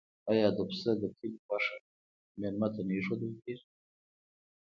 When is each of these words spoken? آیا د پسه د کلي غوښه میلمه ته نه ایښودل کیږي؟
آیا 0.31 0.47
د 0.57 0.59
پسه 0.69 0.91
د 1.01 1.03
کلي 1.17 1.37
غوښه 1.45 1.77
میلمه 2.39 2.67
ته 2.73 2.81
نه 2.87 2.93
ایښودل 2.97 3.31
کیږي؟ 3.43 3.65